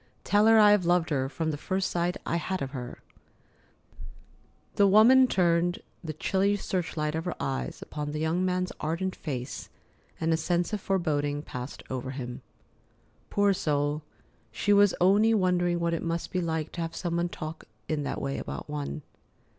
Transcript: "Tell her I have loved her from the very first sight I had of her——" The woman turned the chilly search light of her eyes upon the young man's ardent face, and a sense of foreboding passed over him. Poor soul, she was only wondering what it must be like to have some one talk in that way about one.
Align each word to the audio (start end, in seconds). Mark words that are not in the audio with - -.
"Tell 0.23 0.47
her 0.47 0.57
I 0.57 0.71
have 0.71 0.83
loved 0.83 1.11
her 1.11 1.29
from 1.29 1.51
the 1.51 1.57
very 1.57 1.65
first 1.67 1.91
sight 1.91 2.17
I 2.25 2.37
had 2.37 2.63
of 2.63 2.71
her——" 2.71 3.03
The 4.73 4.87
woman 4.87 5.27
turned 5.27 5.77
the 6.03 6.13
chilly 6.13 6.55
search 6.55 6.97
light 6.97 7.13
of 7.13 7.25
her 7.25 7.35
eyes 7.39 7.83
upon 7.83 8.11
the 8.11 8.17
young 8.19 8.43
man's 8.43 8.71
ardent 8.79 9.15
face, 9.15 9.69
and 10.19 10.33
a 10.33 10.37
sense 10.37 10.73
of 10.73 10.81
foreboding 10.81 11.43
passed 11.43 11.83
over 11.91 12.09
him. 12.09 12.41
Poor 13.29 13.53
soul, 13.53 14.01
she 14.51 14.73
was 14.73 14.95
only 14.99 15.35
wondering 15.35 15.79
what 15.79 15.93
it 15.93 16.01
must 16.01 16.31
be 16.31 16.41
like 16.41 16.71
to 16.71 16.81
have 16.81 16.95
some 16.95 17.17
one 17.17 17.29
talk 17.29 17.65
in 17.87 18.01
that 18.01 18.19
way 18.19 18.39
about 18.39 18.67
one. 18.67 19.03